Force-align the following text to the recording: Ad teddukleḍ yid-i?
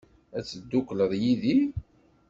Ad 0.37 0.43
teddukleḍ 0.45 1.11
yid-i? 1.21 1.59